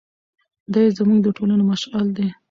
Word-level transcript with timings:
دی 0.73 0.85
زموږ 0.97 1.19
د 1.23 1.27
ټولنې 1.37 1.63
مشعل 1.71 2.07
دی. 2.17 2.27